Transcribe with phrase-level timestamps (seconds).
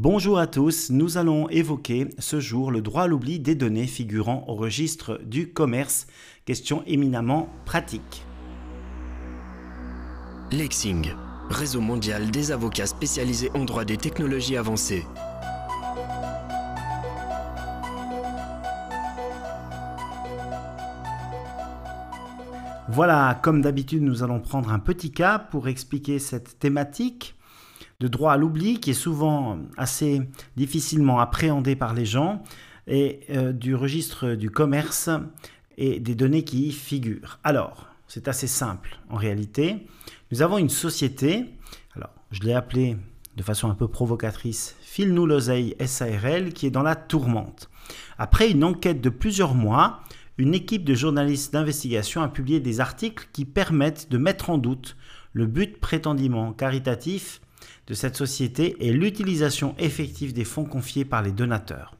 [0.00, 4.44] Bonjour à tous, nous allons évoquer ce jour le droit à l'oubli des données figurant
[4.46, 6.06] au registre du commerce,
[6.44, 8.22] question éminemment pratique.
[10.52, 11.10] Lexing,
[11.50, 15.04] réseau mondial des avocats spécialisés en droit des technologies avancées.
[22.88, 27.34] Voilà, comme d'habitude, nous allons prendre un petit cas pour expliquer cette thématique
[28.00, 30.22] de droit à l'oubli qui est souvent assez
[30.56, 32.44] difficilement appréhendé par les gens
[32.86, 35.10] et euh, du registre du commerce
[35.76, 37.40] et des données qui y figurent.
[37.42, 39.86] Alors, c'est assez simple en réalité.
[40.30, 41.46] Nous avons une société,
[41.96, 42.96] alors je l'ai appelée
[43.36, 47.68] de façon un peu provocatrice File-nous SARL qui est dans la tourmente.
[48.16, 50.00] Après une enquête de plusieurs mois,
[50.38, 54.96] une équipe de journalistes d'investigation a publié des articles qui permettent de mettre en doute
[55.32, 57.40] le but prétendument caritatif
[57.86, 61.94] de cette société est l'utilisation effective des fonds confiés par les donateurs.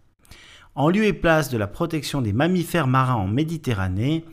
[0.74, 4.24] En lieu et place de la protection des mammifères marins en Méditerranée,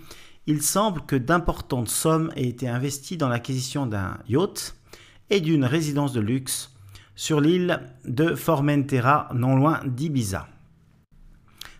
[0.47, 4.75] il semble que d'importantes sommes aient été investies dans l'acquisition d'un yacht
[5.29, 6.71] et d'une résidence de luxe
[7.15, 10.47] sur l'île de Formentera, non loin d'Ibiza.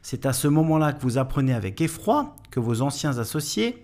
[0.02, 3.84] C'est à ce moment-là que vous apprenez avec effroi que vos anciens associés,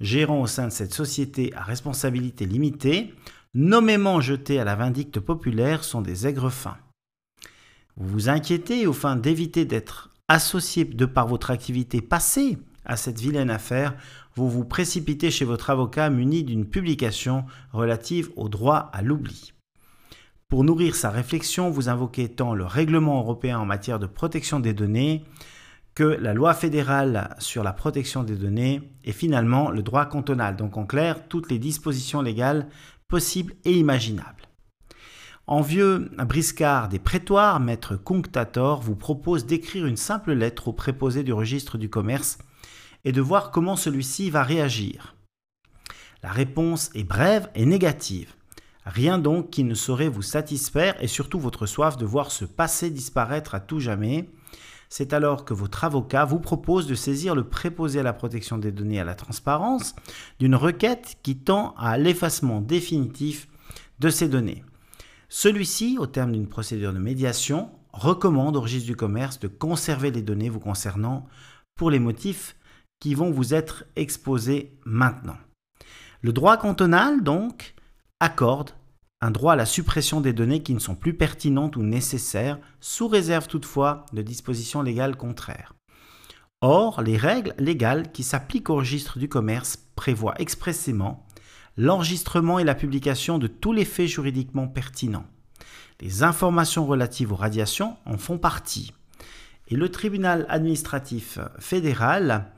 [0.00, 3.14] gérants au sein de cette société à responsabilité limitée,
[3.54, 6.78] nommément jetés à la vindicte populaire, sont des aigres fins.
[7.96, 13.20] Vous vous inquiétez au fin d'éviter d'être associé de par votre activité passée à cette
[13.20, 13.94] vilaine affaire,
[14.34, 19.52] vous vous précipitez chez votre avocat muni d'une publication relative au droit à l'oubli.
[20.48, 24.72] Pour nourrir sa réflexion, vous invoquez tant le règlement européen en matière de protection des
[24.72, 25.24] données
[25.94, 30.56] que la loi fédérale sur la protection des données et finalement le droit cantonal.
[30.56, 32.68] Donc en clair, toutes les dispositions légales
[33.10, 34.48] possible et imaginable.
[35.46, 41.24] En vieux briscard des prétoires, maître Cunctator vous propose d'écrire une simple lettre au préposé
[41.24, 42.38] du registre du commerce
[43.04, 45.16] et de voir comment celui-ci va réagir.
[46.22, 48.34] La réponse est brève et négative.
[48.86, 52.90] Rien donc qui ne saurait vous satisfaire et surtout votre soif de voir ce passé
[52.90, 54.30] disparaître à tout jamais,
[54.90, 58.72] c'est alors que votre avocat vous propose de saisir le préposé à la protection des
[58.72, 59.94] données à la transparence
[60.40, 63.48] d'une requête qui tend à l'effacement définitif
[64.00, 64.64] de ces données.
[65.28, 70.22] Celui-ci, au terme d'une procédure de médiation, recommande au registre du commerce de conserver les
[70.22, 71.26] données vous concernant
[71.76, 72.56] pour les motifs
[72.98, 75.36] qui vont vous être exposés maintenant.
[76.20, 77.74] Le droit cantonal, donc,
[78.18, 78.72] accorde
[79.22, 83.08] un droit à la suppression des données qui ne sont plus pertinentes ou nécessaires, sous
[83.08, 85.74] réserve toutefois de dispositions légales contraires.
[86.62, 91.26] Or, les règles légales qui s'appliquent au registre du commerce prévoient expressément
[91.76, 95.26] l'enregistrement et la publication de tous les faits juridiquement pertinents.
[96.00, 98.92] Les informations relatives aux radiations en font partie.
[99.68, 102.52] Et le tribunal administratif fédéral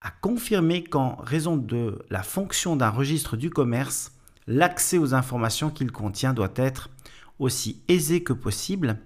[0.00, 4.12] a confirmé qu'en raison de la fonction d'un registre du commerce,
[4.48, 6.90] l'accès aux informations qu'il contient doit être
[7.38, 8.98] aussi aisé que possible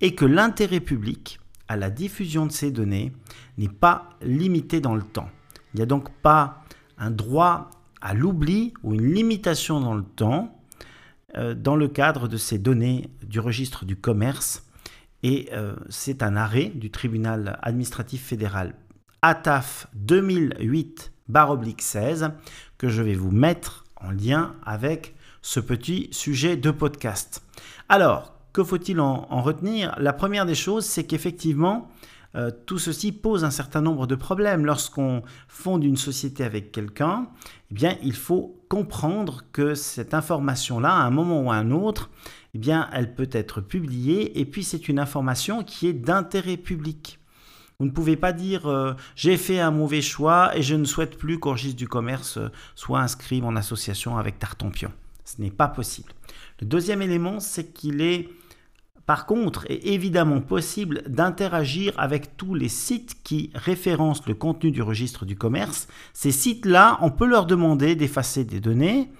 [0.00, 3.12] et que l'intérêt public à la diffusion de ces données
[3.56, 5.28] n'est pas limité dans le temps.
[5.72, 6.62] Il n'y a donc pas
[6.98, 7.70] un droit
[8.00, 10.62] à l'oubli ou une limitation dans le temps
[11.36, 14.66] euh, dans le cadre de ces données du registre du commerce.
[15.22, 18.74] Et euh, c'est un arrêt du tribunal administratif fédéral
[19.22, 22.32] ATAF 2008-16
[22.76, 27.42] que je vais vous mettre en lien avec ce petit sujet de podcast.
[27.88, 29.94] Alors, que faut-il en, retenir?
[29.98, 31.88] La première des choses, c'est qu'effectivement,
[32.34, 34.66] euh, tout ceci pose un certain nombre de problèmes.
[34.66, 37.28] Lorsqu'on fonde une société avec quelqu'un,
[37.70, 42.10] eh bien, il faut comprendre que cette information-là, à un moment ou à un autre,
[42.54, 42.60] eh
[42.92, 47.18] elle peut être publiée et puis c'est une information qui est d'intérêt public.
[47.82, 51.18] Vous ne pouvez pas dire euh, j'ai fait un mauvais choix et je ne souhaite
[51.18, 54.92] plus qu'au registre du commerce euh, soit inscrit en association avec Tartampion.
[55.24, 56.12] Ce n'est pas possible.
[56.60, 58.28] Le deuxième élément, c'est qu'il est
[59.04, 64.80] par contre est évidemment possible d'interagir avec tous les sites qui référencent le contenu du
[64.80, 65.88] registre du commerce.
[66.12, 69.10] Ces sites-là, on peut leur demander d'effacer des données,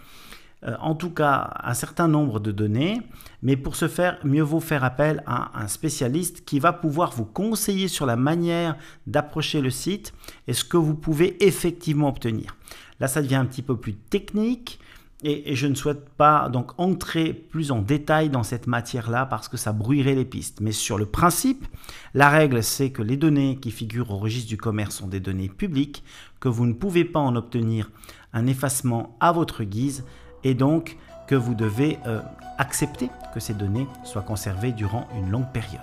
[0.65, 3.03] euh, en tout cas un certain nombre de données,
[3.43, 7.25] mais pour ce faire, mieux vaut faire appel à un spécialiste qui va pouvoir vous
[7.25, 8.77] conseiller sur la manière
[9.09, 10.15] d'approcher le site
[10.47, 12.57] et ce que vous pouvez effectivement obtenir.
[13.01, 14.79] Là, ça devient un petit peu plus technique.
[15.25, 19.57] Et, je ne souhaite pas donc entrer plus en détail dans cette matière-là parce que
[19.57, 20.61] ça brouillerait les pistes.
[20.61, 21.67] Mais sur le principe,
[22.15, 25.49] la règle c'est que les données qui figurent au registre du commerce sont des données
[25.49, 26.03] publiques,
[26.41, 27.91] que vous ne pouvez pas en obtenir
[28.33, 30.05] un effacement à votre guise
[30.45, 30.97] et donc
[31.27, 32.21] que vous devez euh,
[32.59, 35.81] accepter que ces données soient conservées durant une longue période.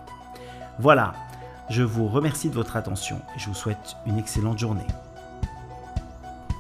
[0.79, 1.13] Voilà,
[1.69, 4.87] je vous remercie de votre attention et je vous souhaite une excellente journée.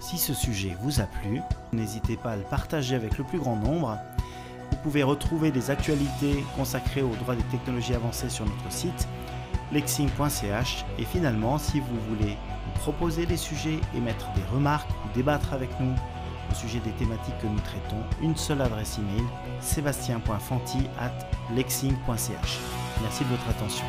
[0.01, 1.41] Si ce sujet vous a plu,
[1.71, 3.97] n'hésitez pas à le partager avec le plus grand nombre.
[4.71, 9.07] Vous pouvez retrouver des actualités consacrées aux droits des technologies avancées sur notre site
[9.71, 12.37] lexing.ch et finalement si vous voulez
[12.75, 15.93] proposer des sujets, émettre des remarques ou débattre avec nous
[16.49, 19.25] au sujet des thématiques que nous traitons, une seule adresse email
[19.61, 21.11] sébastien.fanti at
[21.55, 22.59] lexing.ch.
[23.01, 23.85] Merci de votre attention.